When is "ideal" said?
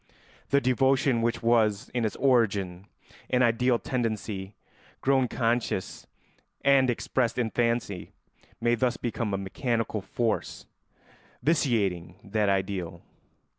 3.43-3.77, 12.49-13.03